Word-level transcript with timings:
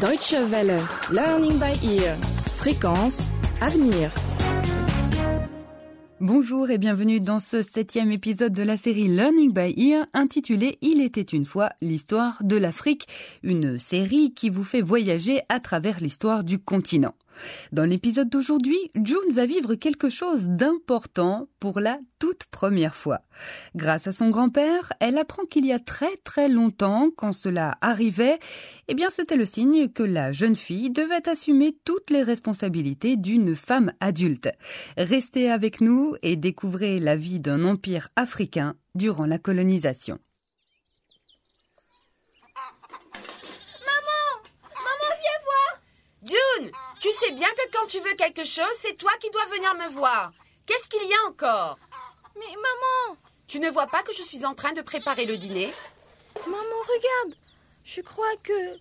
Deutsche 0.00 0.34
Welle, 0.50 0.80
Learning 1.12 1.56
by 1.56 1.86
Ear, 1.86 2.16
Fréquence, 2.52 3.30
Avenir. 3.60 4.10
Bonjour 6.20 6.68
et 6.70 6.78
bienvenue 6.78 7.20
dans 7.20 7.38
ce 7.38 7.62
septième 7.62 8.10
épisode 8.10 8.52
de 8.52 8.64
la 8.64 8.76
série 8.76 9.06
Learning 9.06 9.52
by 9.52 9.72
Ear 9.76 10.06
intitulé 10.12 10.78
Il 10.82 11.00
était 11.00 11.22
une 11.22 11.46
fois 11.46 11.70
l'histoire 11.80 12.38
de 12.42 12.56
l'Afrique, 12.56 13.06
une 13.44 13.78
série 13.78 14.34
qui 14.34 14.50
vous 14.50 14.64
fait 14.64 14.80
voyager 14.80 15.42
à 15.48 15.60
travers 15.60 16.00
l'histoire 16.00 16.42
du 16.42 16.58
continent. 16.58 17.14
Dans 17.72 17.84
l'épisode 17.84 18.28
d'aujourd'hui, 18.28 18.78
June 18.94 19.32
va 19.32 19.46
vivre 19.46 19.74
quelque 19.74 20.08
chose 20.08 20.48
d'important 20.48 21.48
pour 21.60 21.80
la 21.80 21.98
toute 22.18 22.44
première 22.44 22.96
fois. 22.96 23.20
Grâce 23.74 24.06
à 24.06 24.12
son 24.12 24.30
grand-père, 24.30 24.92
elle 25.00 25.18
apprend 25.18 25.44
qu'il 25.44 25.66
y 25.66 25.72
a 25.72 25.78
très 25.78 26.16
très 26.24 26.48
longtemps, 26.48 27.10
quand 27.16 27.32
cela 27.32 27.76
arrivait, 27.80 28.38
eh 28.88 28.94
bien 28.94 29.10
c'était 29.10 29.36
le 29.36 29.46
signe 29.46 29.88
que 29.88 30.02
la 30.02 30.32
jeune 30.32 30.56
fille 30.56 30.90
devait 30.90 31.28
assumer 31.28 31.76
toutes 31.84 32.10
les 32.10 32.22
responsabilités 32.22 33.16
d'une 33.16 33.54
femme 33.54 33.92
adulte. 34.00 34.48
Restez 34.96 35.50
avec 35.50 35.80
nous 35.80 36.14
et 36.22 36.36
découvrez 36.36 37.00
la 37.00 37.16
vie 37.16 37.40
d'un 37.40 37.64
empire 37.64 38.08
africain 38.16 38.74
durant 38.94 39.26
la 39.26 39.38
colonisation. 39.38 40.18
June, 46.24 46.70
tu 47.04 47.12
sais 47.12 47.32
bien 47.32 47.48
que 47.50 47.70
quand 47.70 47.86
tu 47.86 48.00
veux 48.00 48.14
quelque 48.14 48.44
chose, 48.44 48.64
c'est 48.80 48.96
toi 48.96 49.10
qui 49.20 49.28
dois 49.28 49.44
venir 49.54 49.74
me 49.74 49.92
voir. 49.92 50.32
Qu'est-ce 50.64 50.88
qu'il 50.88 51.06
y 51.06 51.12
a 51.12 51.28
encore? 51.28 51.78
Mais 52.34 52.56
maman! 52.56 53.18
Tu 53.46 53.60
ne 53.60 53.68
vois 53.68 53.88
pas 53.88 54.02
que 54.02 54.14
je 54.14 54.22
suis 54.22 54.46
en 54.46 54.54
train 54.54 54.72
de 54.72 54.80
préparer 54.80 55.26
le 55.26 55.36
dîner? 55.36 55.70
Maman, 56.46 56.80
regarde. 56.88 57.38
Je 57.84 58.00
crois 58.00 58.34
que... 58.42 58.78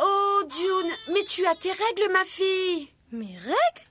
Oh, 0.00 0.42
June, 0.48 1.14
mais 1.14 1.22
tu 1.22 1.46
as 1.46 1.54
tes 1.54 1.70
règles, 1.70 2.12
ma 2.12 2.24
fille. 2.24 2.92
Mes 3.12 3.38
règles? 3.38 3.86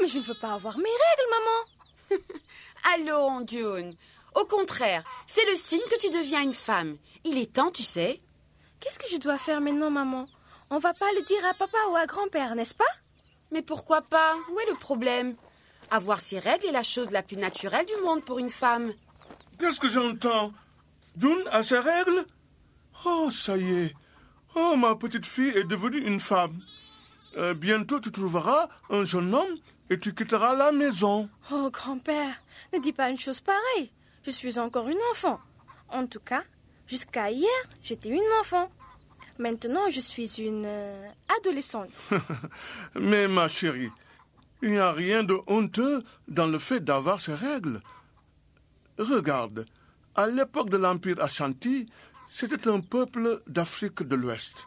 Mais 0.00 0.08
je 0.08 0.16
ne 0.16 0.22
veux 0.22 0.40
pas 0.40 0.54
avoir 0.54 0.78
mes 0.78 0.84
règles, 0.84 2.16
maman. 2.16 2.24
Allons, 2.94 3.46
June. 3.46 3.94
Au 4.34 4.46
contraire, 4.46 5.04
c'est 5.26 5.44
le 5.50 5.56
signe 5.56 5.86
que 5.90 6.00
tu 6.00 6.08
deviens 6.08 6.40
une 6.40 6.54
femme. 6.54 6.96
Il 7.24 7.36
est 7.36 7.52
temps, 7.52 7.72
tu 7.72 7.82
sais. 7.82 8.22
Qu'est-ce 8.80 8.98
que 8.98 9.10
je 9.12 9.18
dois 9.18 9.36
faire 9.36 9.60
maintenant, 9.60 9.90
maman? 9.90 10.24
On 10.70 10.78
va 10.78 10.94
pas 10.94 11.12
le 11.12 11.26
dire 11.26 11.44
à 11.44 11.52
papa 11.52 11.76
ou 11.90 11.96
à 11.96 12.06
grand-père, 12.06 12.54
n'est-ce 12.54 12.72
pas? 12.74 12.84
Mais 13.52 13.62
pourquoi 13.62 14.02
pas? 14.02 14.34
Où 14.50 14.60
est 14.60 14.70
le 14.70 14.76
problème? 14.76 15.34
Avoir 15.90 16.20
ses 16.20 16.38
règles 16.38 16.66
est 16.66 16.72
la 16.72 16.82
chose 16.82 17.10
la 17.10 17.22
plus 17.22 17.36
naturelle 17.36 17.86
du 17.86 18.02
monde 18.02 18.24
pour 18.24 18.38
une 18.38 18.50
femme. 18.50 18.92
Qu'est-ce 19.58 19.78
que 19.78 19.88
j'entends? 19.88 20.52
June 21.18 21.44
a 21.50 21.62
ses 21.62 21.78
règles? 21.78 22.24
Oh, 23.04 23.30
ça 23.30 23.56
y 23.56 23.84
est. 23.84 23.94
Oh, 24.54 24.74
ma 24.76 24.94
petite 24.96 25.26
fille 25.26 25.50
est 25.56 25.64
devenue 25.64 25.98
une 25.98 26.20
femme. 26.20 26.58
Euh, 27.36 27.54
bientôt, 27.54 28.00
tu 28.00 28.10
trouveras 28.10 28.68
un 28.90 29.04
jeune 29.04 29.34
homme 29.34 29.56
et 29.90 29.98
tu 29.98 30.14
quitteras 30.14 30.54
la 30.54 30.72
maison. 30.72 31.28
Oh, 31.50 31.70
grand-père, 31.70 32.42
ne 32.72 32.78
dis 32.78 32.92
pas 32.92 33.10
une 33.10 33.18
chose 33.18 33.40
pareille. 33.40 33.92
Je 34.24 34.30
suis 34.30 34.58
encore 34.58 34.88
une 34.88 35.00
enfant. 35.10 35.40
En 35.88 36.06
tout 36.06 36.20
cas, 36.20 36.42
jusqu'à 36.86 37.30
hier, 37.30 37.48
j'étais 37.82 38.08
une 38.08 38.20
enfant. 38.40 38.70
Maintenant, 39.38 39.90
je 39.90 40.00
suis 40.00 40.40
une 40.40 40.64
euh, 40.66 41.08
adolescente. 41.38 41.90
Mais 42.94 43.28
ma 43.28 43.48
chérie, 43.48 43.90
il 44.62 44.70
n'y 44.72 44.78
a 44.78 44.92
rien 44.92 45.22
de 45.24 45.36
honteux 45.46 46.02
dans 46.28 46.46
le 46.46 46.58
fait 46.58 46.80
d'avoir 46.80 47.20
ses 47.20 47.34
règles. 47.34 47.80
Regarde, 48.98 49.66
à 50.14 50.26
l'époque 50.26 50.70
de 50.70 50.76
l'Empire 50.76 51.20
Ashanti, 51.22 51.86
c'était 52.28 52.68
un 52.68 52.80
peuple 52.80 53.42
d'Afrique 53.46 54.02
de 54.02 54.14
l'Ouest. 54.14 54.66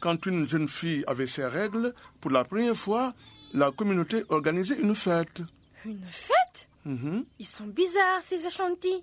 Quand 0.00 0.26
une 0.26 0.48
jeune 0.48 0.68
fille 0.68 1.04
avait 1.06 1.26
ses 1.26 1.46
règles, 1.46 1.94
pour 2.20 2.30
la 2.30 2.44
première 2.44 2.76
fois, 2.76 3.12
la 3.54 3.70
communauté 3.70 4.24
organisait 4.28 4.78
une 4.78 4.94
fête. 4.94 5.42
Une 5.84 6.02
fête? 6.10 6.68
Mhm. 6.84 7.24
Ils 7.38 7.46
sont 7.46 7.66
bizarres, 7.66 8.20
ces 8.22 8.46
Ashantis. 8.46 9.02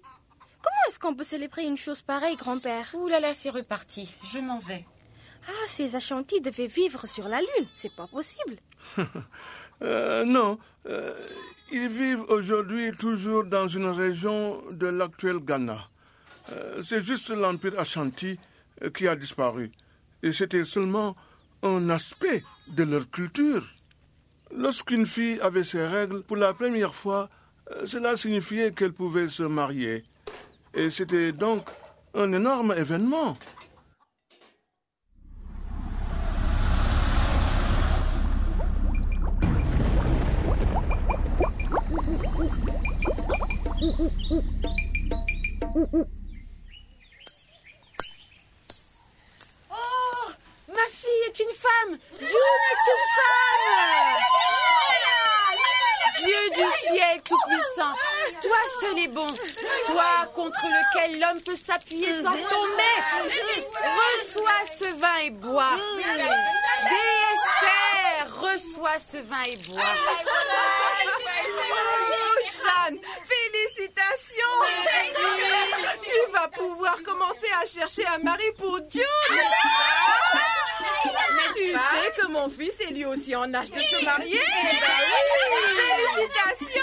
Comment 0.61 0.83
est-ce 0.88 0.99
qu'on 0.99 1.16
peut 1.16 1.23
célébrer 1.23 1.63
une 1.63 1.77
chose 1.77 2.01
pareille, 2.01 2.35
grand-père? 2.35 2.89
Ouh 2.94 3.07
là 3.07 3.19
là, 3.19 3.33
c'est 3.33 3.49
reparti. 3.49 4.16
Je 4.31 4.39
m'en 4.39 4.59
vais. 4.59 4.85
Ah, 5.47 5.67
ces 5.67 5.95
Ashantis 5.95 6.41
devaient 6.41 6.67
vivre 6.67 7.07
sur 7.07 7.27
la 7.27 7.39
Lune. 7.39 7.67
C'est 7.75 7.95
pas 7.95 8.07
possible. 8.07 8.57
Euh, 9.83 10.25
non, 10.25 10.59
euh, 10.85 11.11
ils 11.72 11.88
vivent 11.89 12.22
aujourd'hui 12.29 12.91
toujours 12.91 13.45
dans 13.45 13.67
une 13.67 13.88
région 13.88 14.61
de 14.69 14.85
l'actuel 14.85 15.39
Ghana. 15.39 15.89
Euh, 16.51 16.83
c'est 16.83 17.01
juste 17.01 17.31
l'Empire 17.31 17.79
Ashanti 17.79 18.38
qui 18.95 19.07
a 19.07 19.16
disparu. 19.16 19.72
Et 20.22 20.33
c'était 20.33 20.66
seulement 20.66 21.16
un 21.63 21.89
aspect 21.89 22.43
de 22.67 22.83
leur 22.83 23.09
culture. 23.09 23.63
Lorsqu'une 24.55 25.05
fille 25.05 25.39
avait 25.39 25.63
ses 25.63 25.85
règles 25.85 26.23
pour 26.23 26.38
la 26.38 26.53
première 26.53 26.93
fois, 26.93 27.29
euh, 27.72 27.85
cela 27.85 28.17
signifiait 28.17 28.72
qu'elle 28.72 28.93
pouvait 28.93 29.28
se 29.28 29.43
marier. 29.43 30.03
Et 30.73 30.89
c'était 30.89 31.31
donc 31.31 31.67
un 32.13 32.31
énorme 32.31 32.73
événement. 32.77 33.37
Toi 57.75 58.57
seul 58.81 58.99
est 58.99 59.07
bon. 59.07 59.27
Toi 59.85 60.27
contre 60.33 60.59
lequel 60.65 61.19
l'homme 61.19 61.41
peut 61.41 61.55
s'appuyer 61.55 62.15
sans 62.15 62.31
tomber. 62.31 62.97
Reçois 63.83 64.65
ce 64.77 64.95
vin 64.99 65.17
et 65.23 65.29
bois. 65.29 65.77
Déesse 66.89 67.47
Terre, 67.61 68.27
reçois 68.39 68.99
ce 68.99 69.17
vin 69.17 69.43
et 69.47 69.57
bois. 69.67 69.83
Oh, 71.73 72.39
Jeanne, 72.43 72.99
félicitations 73.23 74.57
Tu 76.03 76.31
vas 76.31 76.47
pouvoir 76.49 76.97
commencer 77.05 77.47
à 77.61 77.65
chercher 77.65 78.05
un 78.07 78.19
mari 78.19 78.51
pour 78.57 78.77
June 78.89 79.01
Tu 81.71 81.77
sais 81.77 82.21
que 82.21 82.27
mon 82.27 82.49
fils 82.49 82.79
est 82.81 82.91
lui 82.91 83.05
aussi 83.05 83.33
en 83.35 83.53
âge 83.53 83.71
de 83.71 83.79
se 83.79 84.03
marier. 84.03 84.39
Félicitations. 86.17 86.81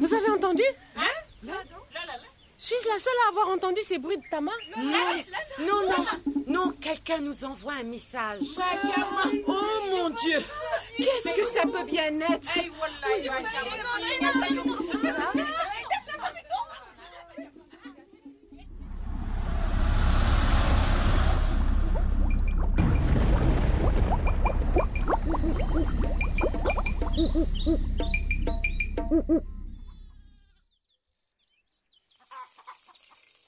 Vous 0.00 0.14
avez 0.14 0.30
entendu? 0.30 0.62
Suis-je 2.58 2.88
la 2.88 2.98
seule 2.98 3.12
à 3.26 3.28
avoir 3.30 3.48
entendu 3.48 3.80
ces 3.82 3.98
bruits 3.98 4.18
de 4.18 4.24
tamas 4.30 4.52
Non, 4.76 5.88
non, 5.88 6.06
non, 6.46 6.70
quelqu'un 6.80 7.18
nous 7.18 7.44
envoie 7.44 7.74
un 7.80 7.84
message. 7.84 8.40
Oh 9.46 9.60
mon 9.90 10.10
Dieu. 10.10 10.42
Qu'est-ce 10.96 11.34
que 11.34 11.46
ça 11.46 11.62
peut 11.62 11.84
bien 11.84 12.20
être? 12.20 12.50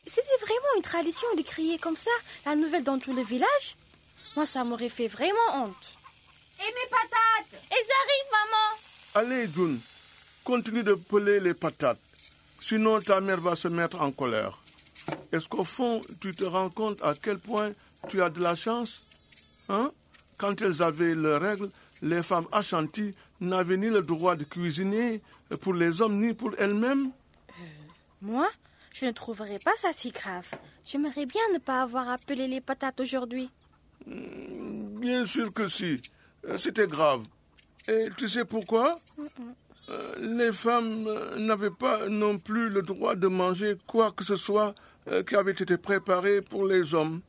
C'était 0.06 0.36
vraiment 0.40 0.76
une 0.76 0.82
tradition 0.82 1.28
de 1.36 1.42
crier 1.42 1.78
comme 1.78 1.96
ça 1.96 2.10
la 2.44 2.54
nouvelle 2.54 2.84
dans 2.84 2.98
tout 2.98 3.14
le 3.14 3.22
village 3.22 3.76
Moi, 4.36 4.44
ça 4.44 4.64
m'aurait 4.64 4.90
fait 4.90 5.08
vraiment 5.08 5.64
honte. 5.64 5.96
Et 6.60 6.66
mes 6.66 6.90
patates 6.90 7.62
Elles 7.70 7.76
arrivent, 8.02 8.32
maman 8.32 8.68
Allez, 9.14 9.48
June, 9.54 9.80
continue 10.44 10.82
de 10.82 10.94
peler 10.94 11.40
les 11.40 11.54
patates. 11.54 11.98
Sinon, 12.60 13.00
ta 13.00 13.20
mère 13.22 13.40
va 13.40 13.54
se 13.54 13.68
mettre 13.68 14.00
en 14.02 14.10
colère. 14.12 14.58
Est-ce 15.32 15.48
qu'au 15.48 15.64
fond, 15.64 16.00
tu 16.20 16.34
te 16.34 16.44
rends 16.44 16.70
compte 16.70 17.02
à 17.02 17.14
quel 17.14 17.38
point 17.38 17.72
tu 18.08 18.22
as 18.22 18.28
de 18.28 18.40
la 18.40 18.54
chance 18.54 19.02
Hein? 19.70 19.90
Quand 20.36 20.60
elles 20.60 20.82
avaient 20.82 21.14
leurs 21.14 21.40
règles, 21.40 21.70
les 22.02 22.22
femmes 22.22 22.46
achanties 22.52 23.12
n'avaient 23.42 23.76
ni 23.76 23.88
le 23.88 24.02
droit 24.02 24.36
de 24.36 24.44
cuisiner 24.44 25.20
pour 25.60 25.74
les 25.74 26.00
hommes 26.00 26.18
ni 26.18 26.32
pour 26.32 26.52
elles-mêmes. 26.58 27.10
Moi, 28.20 28.48
je 28.94 29.06
ne 29.06 29.10
trouverais 29.10 29.58
pas 29.58 29.74
ça 29.76 29.92
si 29.92 30.10
grave. 30.10 30.48
J'aimerais 30.84 31.26
bien 31.26 31.42
ne 31.52 31.58
pas 31.58 31.82
avoir 31.82 32.08
appelé 32.08 32.46
les 32.48 32.60
patates 32.60 33.00
aujourd'hui. 33.00 33.50
Bien 34.06 35.26
sûr 35.26 35.52
que 35.52 35.68
si. 35.68 36.00
Euh, 36.48 36.56
C'était 36.56 36.86
grave. 36.86 37.22
Et 37.88 38.08
tu 38.16 38.28
sais 38.28 38.44
pourquoi? 38.44 39.00
Euh, 39.88 40.14
les 40.20 40.52
femmes 40.52 41.06
euh, 41.08 41.36
n'avaient 41.38 41.70
pas 41.70 42.08
non 42.08 42.38
plus 42.38 42.68
le 42.68 42.82
droit 42.82 43.16
de 43.16 43.26
manger 43.26 43.76
quoi 43.86 44.12
que 44.12 44.24
ce 44.24 44.36
soit 44.36 44.74
euh, 45.10 45.22
qui 45.24 45.34
avait 45.34 45.50
été 45.52 45.76
préparé 45.76 46.40
pour 46.40 46.64
les 46.64 46.94
hommes. 46.94 47.20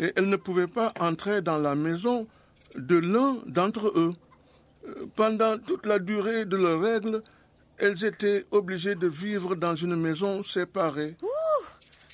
Et 0.00 0.12
elles 0.16 0.28
ne 0.28 0.36
pouvaient 0.36 0.66
pas 0.66 0.92
entrer 0.98 1.42
dans 1.42 1.58
la 1.58 1.74
maison 1.76 2.26
de 2.74 2.96
l'un 2.96 3.38
d'entre 3.46 3.92
eux. 3.96 4.12
Pendant 5.16 5.58
toute 5.58 5.86
la 5.86 5.98
durée 5.98 6.44
de 6.44 6.56
leurs 6.56 6.80
règles, 6.80 7.22
elles 7.78 8.04
étaient 8.04 8.44
obligées 8.50 8.94
de 8.94 9.06
vivre 9.08 9.54
dans 9.54 9.74
une 9.74 9.96
maison 9.96 10.42
séparée. 10.44 11.16
Ouh 11.22 11.64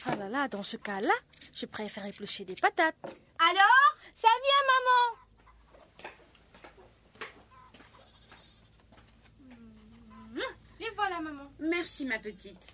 Ah 0.06 0.16
là 0.16 0.28
là, 0.28 0.48
dans 0.48 0.62
ce 0.62 0.76
cas-là, 0.76 1.14
je 1.54 1.66
préfère 1.66 2.04
éplucher 2.06 2.44
des 2.44 2.54
patates. 2.54 3.16
Alors 3.38 3.96
Ça 4.14 4.28
vient, 4.28 4.64
maman 4.72 5.20
Les 10.80 10.90
voilà, 10.96 11.20
maman. 11.20 11.50
Merci, 11.60 12.04
ma 12.04 12.18
petite. 12.18 12.72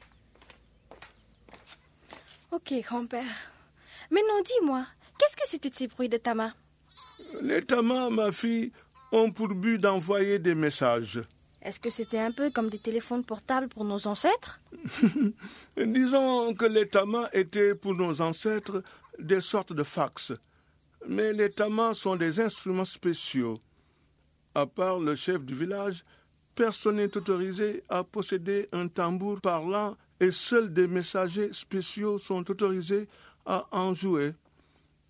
Ok, 2.51 2.73
grand-père. 2.83 3.53
Maintenant, 4.11 4.43
dis-moi, 4.45 4.87
qu'est-ce 5.19 5.37
que 5.37 5.47
c'était 5.49 5.71
de 5.71 5.75
ces 5.77 5.87
bruits 5.87 6.09
de 6.09 6.17
tamas? 6.17 6.53
Les 7.43 7.65
tamas, 7.65 8.11
ma 8.11 8.33
fille, 8.33 8.73
ont 9.13 9.31
pour 9.31 9.49
but 9.49 9.79
d'envoyer 9.79 10.39
des 10.39 10.55
messages. 10.55 11.21
Est-ce 11.63 11.79
que 11.79 11.91
c'était 11.91 12.19
un 12.19 12.33
peu 12.33 12.51
comme 12.51 12.71
des 12.71 12.79
téléphones 12.79 13.25
portables 13.25 13.69
pour 13.69 13.85
nos 13.85 14.07
ancêtres 14.07 14.61
Disons 15.77 16.55
que 16.55 16.65
les 16.65 16.89
tamas 16.89 17.29
étaient 17.33 17.75
pour 17.75 17.95
nos 17.95 18.23
ancêtres 18.23 18.83
des 19.19 19.41
sortes 19.43 19.75
de 19.75 19.83
fax. 19.83 20.33
Mais 21.07 21.33
les 21.33 21.51
tamas 21.51 21.95
sont 21.95 22.17
des 22.17 22.41
instruments 22.41 22.85
spéciaux. 22.87 23.61
À 24.55 24.67
part 24.67 25.01
le 25.01 25.15
chef 25.15 25.45
du 25.45 25.55
village, 25.55 26.03
personne 26.55 26.97
n'est 26.97 27.17
autorisé 27.17 27.85
à 27.89 28.05
posséder 28.05 28.69
un 28.73 28.89
tambour 28.89 29.41
parlant 29.41 29.97
et 30.19 30.31
seuls 30.31 30.73
des 30.73 30.87
messagers 30.87 31.51
spéciaux 31.53 32.19
sont 32.19 32.49
autorisés 32.51 33.07
à 33.47 33.67
en 33.71 33.95
jouer. 33.95 34.33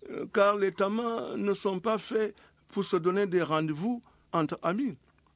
Euh, 0.09 0.25
Car 0.33 0.57
les 0.57 0.71
tamas 0.73 1.35
ne 1.35 1.53
sont 1.53 1.79
pas 1.79 1.97
faits 1.97 2.35
pour 2.71 2.83
se 2.85 2.97
donner 2.97 3.27
des 3.27 3.41
rendez-vous 3.43 4.01
entre 4.31 4.57
amis. 4.63 4.95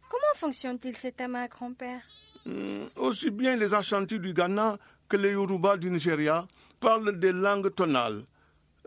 Comment 0.10 0.36
fonctionne-t-il 0.36 0.96
ces 0.96 1.12
tamas, 1.12 1.48
grand-père? 1.48 2.02
Hmm, 2.46 2.86
Aussi 2.96 3.32
bien 3.32 3.56
les 3.56 3.74
Ashantis 3.74 4.20
du 4.20 4.34
Ghana 4.34 4.78
que 5.10 5.18
les 5.18 5.32
Yoruba 5.32 5.78
du 5.78 5.90
Nigeria 5.90 6.48
parlent 6.80 7.18
des 7.20 7.32
langues 7.32 7.74
tonales. 7.74 8.24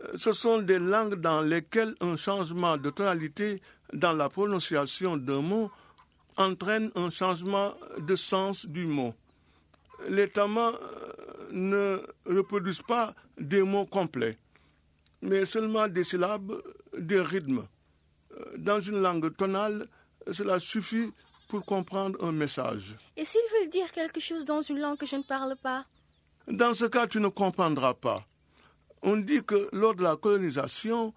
Euh, 0.01 0.17
Ce 0.17 0.31
sont 0.31 0.59
des 0.61 0.79
langues 0.79 1.15
dans 1.15 1.41
lesquelles 1.41 1.95
un 2.01 2.15
changement 2.15 2.77
de 2.77 2.89
tonalité 2.89 3.61
dans 3.93 4.13
la 4.13 4.29
prononciation 4.29 5.17
d'un 5.17 5.41
mot 5.41 5.69
entraîne 6.37 6.91
un 6.95 7.09
changement 7.09 7.73
de 7.97 8.15
sens 8.15 8.65
du 8.65 8.85
mot. 8.85 9.13
Les 10.07 10.29
tamas 10.29 10.71
euh, 10.71 11.13
ne 11.51 12.01
reproduisent 12.25 12.81
pas 12.81 13.13
des 13.37 13.61
mots 13.63 13.85
complets, 13.85 14.37
mais 15.21 15.43
seulement 15.45 15.87
des 15.89 16.05
syllabes, 16.05 16.53
des 16.97 17.19
rythmes. 17.21 17.63
Dans 18.57 18.81
une 18.81 19.01
langue 19.01 19.35
tonale, 19.35 19.87
cela 20.31 20.59
suffit 20.59 21.11
pour 21.47 21.65
comprendre 21.65 22.23
un 22.23 22.31
message. 22.31 22.95
Et 23.17 23.25
s'ils 23.25 23.41
veulent 23.59 23.69
dire 23.69 23.91
quelque 23.91 24.19
chose 24.19 24.45
dans 24.45 24.61
une 24.61 24.79
langue 24.79 24.97
que 24.97 25.05
je 25.05 25.15
ne 25.15 25.23
parle 25.23 25.55
pas? 25.55 25.85
Dans 26.47 26.73
ce 26.73 26.85
cas, 26.85 27.07
tu 27.07 27.19
ne 27.19 27.27
comprendras 27.27 27.93
pas. 27.93 28.23
On 29.01 29.17
dit 29.17 29.43
que 29.43 29.69
lors 29.73 29.95
de 29.95 30.03
la 30.03 30.15
colonisation, 30.15 31.13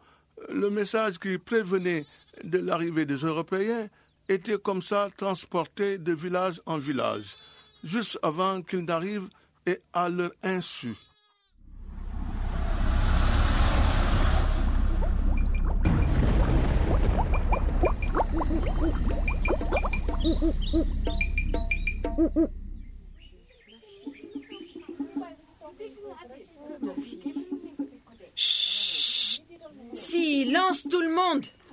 le 0.48 0.70
message 0.70 1.18
qui 1.18 1.38
prévenait 1.38 2.04
de 2.44 2.58
l'arrivée 2.58 3.06
des 3.06 3.16
Européens 3.16 3.88
était 4.28 4.58
comme 4.58 4.82
ça 4.82 5.10
transporté 5.16 5.98
de 5.98 6.12
village 6.12 6.60
en 6.66 6.78
village, 6.78 7.36
juste 7.84 8.18
avant 8.22 8.62
qu'ils 8.62 8.84
n'arrivent 8.84 9.28
et 9.66 9.80
à 9.92 10.08
leur 10.08 10.32
insu. 10.42 10.94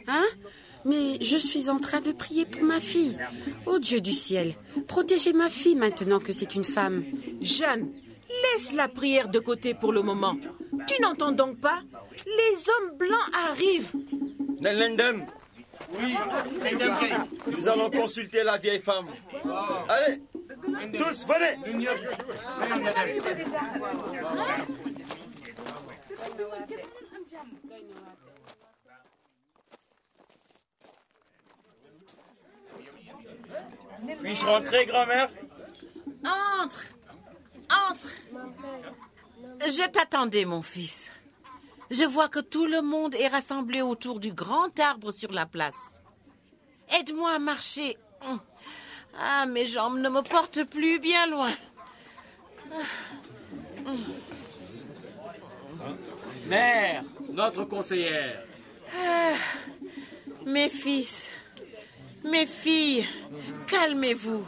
Hein 0.10 0.26
Mais 0.86 1.18
je 1.22 1.38
suis 1.38 1.70
en 1.70 1.80
train 1.80 2.02
de 2.02 2.12
prier 2.12 2.46
pour 2.46 2.64
ma 2.64 2.80
fille. 2.80 3.18
Ô 3.66 3.80
Dieu 3.80 4.02
du 4.02 4.14
ciel, 4.14 4.56
protégez 4.88 5.34
ma 5.34 5.50
fille 5.50 5.76
maintenant 5.76 6.20
que 6.20 6.34
c'est 6.34 6.56
une 6.56 6.64
femme. 6.66 7.04
Jeanne, 7.42 7.90
laisse 8.44 8.74
la 8.74 8.88
prière 8.88 9.30
de 9.30 9.40
côté 9.40 9.74
pour 9.74 9.92
le 9.92 10.02
moment. 10.02 10.36
Tu 10.88 11.02
n'entends 11.02 11.32
donc 11.32 11.60
pas 11.60 11.82
Les 12.26 12.70
hommes 12.70 12.98
blancs 12.98 13.30
arrivent. 13.50 13.92
Nelendem, 14.60 15.26
nous 17.48 17.68
allons 17.68 17.90
consulter 17.90 18.44
la 18.44 18.58
vieille 18.58 18.82
femme. 18.82 19.08
Allez, 19.88 20.22
tous, 20.98 21.26
venez. 21.26 21.88
Puis-je 34.30 34.46
rentrer, 34.46 34.86
grand-mère 34.86 35.28
Entre. 36.62 36.86
Entre. 37.90 38.10
Je 39.62 39.90
t'attendais, 39.90 40.46
mon 40.46 40.62
fils. 40.62 41.10
Je 41.90 42.04
vois 42.04 42.30
que 42.30 42.40
tout 42.40 42.68
le 42.68 42.84
monde 42.84 43.16
est 43.16 43.28
rassemblé 43.28 43.82
autour 43.82 44.20
du 44.20 44.32
grand 44.32 44.80
arbre 44.80 45.10
sur 45.10 45.32
la 45.32 45.48
place. 45.48 46.04
Aide-moi 47.00 47.32
à 47.32 47.40
marcher. 47.40 47.98
Ah, 49.20 49.48
mes 49.48 49.66
jambes 49.66 49.98
ne 49.98 50.10
me 50.10 50.22
portent 50.22 50.64
plus 50.64 51.00
bien 51.00 51.26
loin. 51.26 51.54
Mère, 56.46 57.04
notre 57.32 57.64
conseillère. 57.64 58.44
Mes 60.46 60.70
fils, 60.70 61.32
mes 62.24 62.46
filles, 62.46 63.08
calmez-vous. 63.68 64.46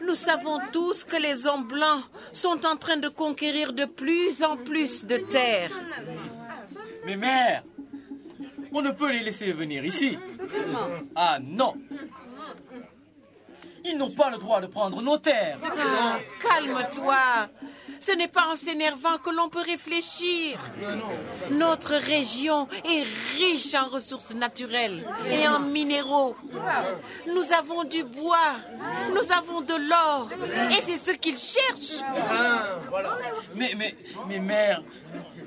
Nous 0.00 0.14
savons 0.14 0.58
tous 0.72 1.04
que 1.04 1.16
les 1.16 1.46
hommes 1.46 1.66
blancs 1.66 2.04
sont 2.32 2.64
en 2.66 2.76
train 2.76 2.96
de 2.96 3.08
conquérir 3.08 3.72
de 3.72 3.84
plus 3.84 4.42
en 4.42 4.56
plus 4.56 5.04
de 5.04 5.16
terres. 5.16 5.72
Mais 7.04 7.16
mère, 7.16 7.62
on 8.72 8.82
ne 8.82 8.90
peut 8.90 9.10
les 9.10 9.20
laisser 9.20 9.52
venir 9.52 9.84
ici. 9.84 10.18
Ah 11.14 11.38
non. 11.40 11.74
Ils 13.84 13.96
n'ont 13.96 14.10
pas 14.10 14.30
le 14.30 14.38
droit 14.38 14.60
de 14.60 14.66
prendre 14.66 15.00
nos 15.02 15.18
terres. 15.18 15.58
Ah, 15.62 16.18
calme-toi. 16.40 17.48
Ce 18.06 18.12
n'est 18.12 18.28
pas 18.28 18.46
en 18.52 18.54
s'énervant 18.54 19.18
que 19.18 19.30
l'on 19.30 19.48
peut 19.48 19.64
réfléchir. 19.66 20.60
Notre 21.50 21.94
région 21.94 22.68
est 22.84 23.04
riche 23.36 23.74
en 23.74 23.86
ressources 23.86 24.32
naturelles 24.32 25.04
et 25.28 25.48
en 25.48 25.58
minéraux. 25.58 26.36
Nous 27.26 27.52
avons 27.52 27.82
du 27.82 28.04
bois, 28.04 28.54
nous 29.10 29.32
avons 29.32 29.60
de 29.60 29.74
l'or, 29.88 30.28
et 30.70 30.82
c'est 30.86 30.98
ce 30.98 31.16
qu'ils 31.16 31.36
cherchent. 31.36 32.00
Mais, 33.56 33.72
mais, 33.76 33.96
mais 34.28 34.38
mère, 34.38 34.82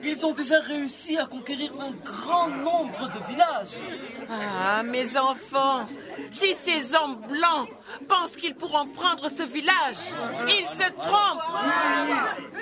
ils 0.03 0.25
ont 0.25 0.33
déjà 0.33 0.59
réussi 0.59 1.17
à 1.17 1.27
conquérir 1.27 1.71
un 1.79 1.91
grand 2.03 2.49
nombre 2.49 3.09
de 3.09 3.31
villages. 3.31 3.85
Ah, 4.29 4.83
mes 4.83 5.17
enfants, 5.17 5.85
si 6.31 6.55
ces 6.55 6.95
hommes 6.95 7.21
blancs 7.27 7.69
pensent 8.07 8.35
qu'ils 8.35 8.55
pourront 8.55 8.87
prendre 8.87 9.29
ce 9.29 9.43
village, 9.43 10.13
ils 10.47 10.67
se 10.67 10.89
trompent. 11.01 11.41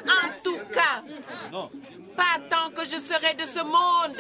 En 0.06 0.30
tout 0.44 0.60
cas, 0.72 1.04
pas 2.16 2.40
tant 2.50 2.70
que 2.72 2.84
je 2.84 2.98
serai 2.98 3.36
de 3.36 3.44
ce 3.44 3.64
monde. 3.64 4.18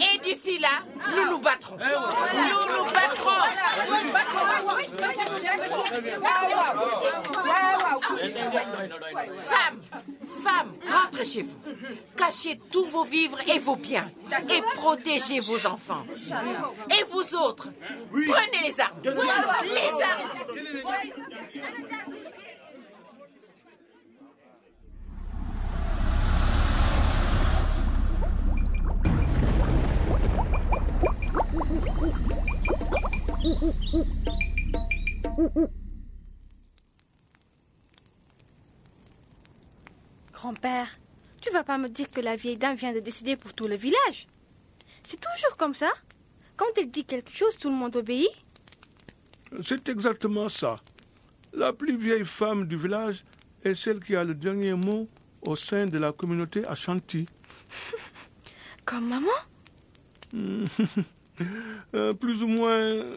Et 0.00 0.18
d'ici 0.18 0.58
là, 0.58 0.82
nous 1.14 1.30
nous 1.30 1.38
battrons. 1.38 1.76
Nous 1.76 2.76
nous 2.76 2.84
battrons. 2.92 3.46
Femmes, 9.36 9.80
femmes, 10.42 10.72
rentrez 10.90 11.24
chez 11.24 11.42
vous. 11.42 11.56
Cachez 12.16 12.58
tous 12.70 12.86
vos 12.86 13.04
vivres 13.04 13.38
et 13.46 13.58
vos 13.58 13.76
biens. 13.76 14.10
Et 14.50 14.62
protégez 14.74 15.40
vos 15.40 15.66
enfants. 15.66 16.04
Et 16.90 17.04
vous 17.10 17.34
autres, 17.36 17.68
prenez 18.10 18.60
les 18.64 18.80
armes. 18.80 19.00
Les 19.02 20.02
armes. 20.02 20.30
Grand-père, 40.32 40.88
tu 41.46 41.52
vas 41.52 41.62
pas 41.62 41.78
me 41.78 41.88
dire 41.88 42.08
que 42.10 42.20
la 42.20 42.34
vieille 42.34 42.56
dame 42.56 42.74
vient 42.74 42.92
de 42.92 42.98
décider 42.98 43.36
pour 43.36 43.54
tout 43.54 43.68
le 43.68 43.76
village 43.76 44.26
C'est 45.04 45.20
toujours 45.20 45.56
comme 45.56 45.74
ça 45.74 45.90
Quand 46.56 46.66
elle 46.76 46.90
dit 46.90 47.04
quelque 47.04 47.30
chose, 47.32 47.56
tout 47.56 47.68
le 47.68 47.76
monde 47.76 47.94
obéit 47.94 48.28
C'est 49.64 49.88
exactement 49.88 50.48
ça. 50.48 50.80
La 51.52 51.72
plus 51.72 51.96
vieille 51.96 52.24
femme 52.24 52.66
du 52.66 52.76
village 52.76 53.22
est 53.64 53.76
celle 53.76 54.02
qui 54.02 54.16
a 54.16 54.24
le 54.24 54.34
dernier 54.34 54.72
mot 54.74 55.06
au 55.42 55.54
sein 55.54 55.86
de 55.86 55.98
la 55.98 56.10
communauté 56.10 56.66
Ashanti. 56.66 57.26
Comme 58.84 59.08
maman? 59.08 59.38
Euh, 61.94 62.14
plus 62.14 62.42
ou 62.42 62.46
moins, 62.46 62.70
euh, 62.70 63.12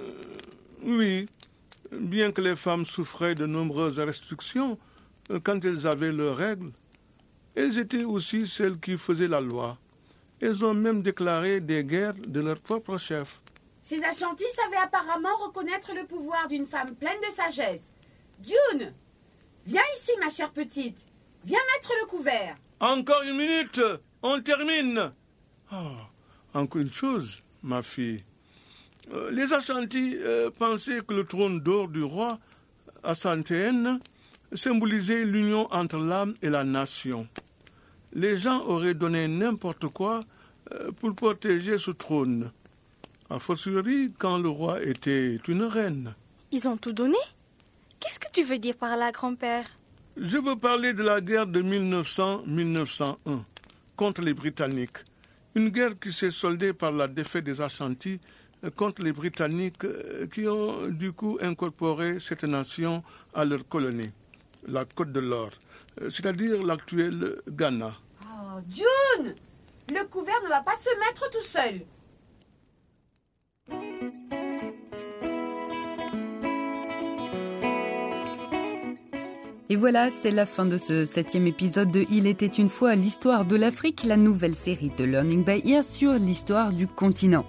oui. 0.84 1.26
Bien 1.94 2.32
que 2.32 2.42
les 2.42 2.58
femmes 2.58 2.86
souffraient 2.86 3.34
de 3.34 3.46
nombreuses 3.46 3.98
restrictions 3.98 4.78
euh, 5.32 5.40
quand 5.42 5.64
elles 5.64 5.88
avaient 5.88 6.12
leurs 6.12 6.36
règles, 6.36 6.70
elles 7.56 7.78
étaient 7.78 8.04
aussi 8.04 8.48
celles 8.48 8.80
qui 8.80 8.98
faisaient 8.98 9.28
la 9.28 9.42
loi. 9.42 9.78
Elles 10.42 10.64
ont 10.64 10.74
même 10.74 11.02
déclaré 11.02 11.60
des 11.60 11.84
guerres 11.84 12.16
de 12.16 12.40
leur 12.40 12.60
propre 12.60 12.98
chef. 12.98 13.40
Ces 13.84 14.04
Ashantis 14.04 14.44
savaient 14.56 14.78
apparemment 14.78 15.36
reconnaître 15.38 15.94
le 15.94 16.06
pouvoir 16.06 16.48
d'une 16.48 16.68
femme 16.68 16.96
pleine 16.96 17.20
de 17.20 17.34
sagesse. 17.36 17.92
June, 18.46 18.92
viens 19.66 19.82
ici, 19.98 20.12
ma 20.20 20.30
chère 20.30 20.52
petite. 20.52 20.98
Viens 21.44 21.60
mettre 21.76 21.94
le 22.02 22.08
couvert. 22.08 22.56
Encore 22.80 23.24
une 23.24 23.38
minute, 23.38 23.82
on 24.22 24.40
termine. 24.42 25.12
Ah, 25.72 25.92
encore 26.54 26.82
une 26.82 26.92
chose, 26.92 27.42
ma 27.64 27.82
fille. 27.82 28.24
Euh, 29.12 29.32
les 29.32 29.52
Ashantis 29.54 30.18
euh, 30.18 30.50
pensaient 30.52 31.02
que 31.02 31.14
le 31.14 31.26
trône 31.26 31.62
d'or 31.62 31.88
du 31.88 32.04
roi 32.04 32.38
Asanthéenne 33.04 34.00
symbolisait 34.54 35.26
l'union 35.26 35.72
entre 35.72 35.98
l'âme 35.98 36.36
et 36.42 36.50
la 36.50 36.64
nation. 36.64 37.28
Les 38.14 38.38
gens 38.38 38.62
auraient 38.66 38.94
donné 38.94 39.28
n'importe 39.28 39.88
quoi 39.88 40.24
euh, 40.72 40.92
pour 41.00 41.16
protéger 41.16 41.78
ce 41.78 41.92
trône. 41.92 42.50
A 43.30 43.40
fortiori 43.40 44.12
quand 44.18 44.40
le 44.40 44.50
roi 44.50 44.82
était 44.84 45.38
une 45.48 45.64
reine. 45.64 46.14
Ils 46.52 46.68
ont 46.68 46.78
tout 46.78 46.94
donné 46.94 47.18
Qu'est-ce 48.00 48.20
que 48.20 48.32
tu 48.32 48.44
veux 48.44 48.58
dire 48.58 48.76
par 48.76 48.96
là, 48.98 49.12
grand-père? 49.12 49.66
Je 50.18 50.38
veux 50.38 50.56
parler 50.56 50.94
de 50.94 51.04
la 51.04 51.22
guerre 51.22 51.46
de 51.46 51.62
1900-1901 51.62 53.16
contre 53.96 54.22
les 54.22 54.34
Britanniques. 54.34 54.98
Une 55.56 55.70
guerre 55.70 56.00
qui 56.00 56.12
s'est 56.14 56.32
soldée 56.32 56.74
par 56.74 56.92
la 56.92 57.08
défaite 57.08 57.44
des 57.44 57.62
Ashantis 57.62 58.20
contre 58.76 59.04
les 59.04 59.12
Britanniques 59.12 59.84
euh, 59.86 60.28
qui 60.28 60.48
ont 60.48 60.88
du 60.88 61.12
coup 61.12 61.38
incorporé 61.42 62.20
cette 62.20 62.44
nation 62.44 63.04
à 63.34 63.46
leur 63.46 63.68
colonie, 63.68 64.10
la 64.68 64.86
Côte 64.86 65.12
de 65.12 65.20
l'Or, 65.20 65.50
euh, 66.02 66.10
c'est-à-dire 66.10 66.64
l'actuel 66.64 67.36
Ghana. 67.50 67.94
Oh, 68.26 68.60
June 68.74 69.34
Le 69.90 70.06
couvert 70.08 70.42
ne 70.44 70.50
va 70.50 70.62
pas 70.62 70.76
se 70.76 70.90
mettre 71.00 71.30
tout 71.32 71.46
seul. 71.46 71.82
Et 79.72 79.76
voilà, 79.76 80.10
c'est 80.10 80.32
la 80.32 80.48
fin 80.48 80.66
de 80.66 80.80
ce 80.80 81.06
septième 81.06 81.46
épisode 81.46 81.92
de 81.92 82.04
Il 82.10 82.26
était 82.26 82.48
une 82.48 82.70
fois 82.70 82.96
l'histoire 82.96 83.46
de 83.46 83.56
l'Afrique, 83.56 84.04
la 84.04 84.18
nouvelle 84.18 84.56
série 84.56 84.92
de 84.98 85.04
Learning 85.04 85.46
by 85.46 85.62
Ear 85.70 85.84
sur 85.84 86.14
l'histoire 86.14 86.74
du 86.74 86.88
continent. 86.88 87.46